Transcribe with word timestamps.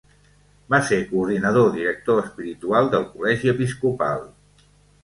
Va 0.73 0.79
ser 0.87 0.97
coordinador 1.11 1.69
director 1.75 2.23
espiritual 2.25 2.91
del 2.97 3.07
Col·legi 3.13 3.55
Episcopal. 3.57 4.31